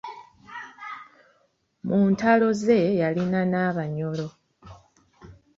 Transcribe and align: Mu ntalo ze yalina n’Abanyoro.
Mu 1.87 1.99
ntalo 2.11 2.47
ze 2.61 2.79
yalina 2.99 3.41
n’Abanyoro. 3.51 4.27